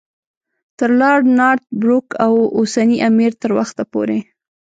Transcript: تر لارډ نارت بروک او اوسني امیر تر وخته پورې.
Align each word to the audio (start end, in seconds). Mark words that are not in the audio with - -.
تر 0.77 0.89
لارډ 1.01 1.23
نارت 1.39 1.63
بروک 1.81 2.05
او 2.25 2.33
اوسني 2.57 2.97
امیر 3.09 3.31
تر 3.41 3.51
وخته 3.59 3.83
پورې. 3.91 4.19